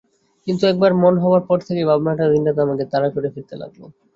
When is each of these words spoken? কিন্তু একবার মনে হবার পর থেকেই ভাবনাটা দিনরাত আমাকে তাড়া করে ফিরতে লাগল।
কিন্তু 0.47 0.63
একবার 0.67 0.91
মনে 1.01 1.21
হবার 1.23 1.43
পর 1.47 1.57
থেকেই 1.67 1.89
ভাবনাটা 1.89 2.25
দিনরাত 2.33 2.57
আমাকে 2.65 2.83
তাড়া 2.91 3.09
করে 3.15 3.27
ফিরতে 3.33 3.55
লাগল। 3.61 3.81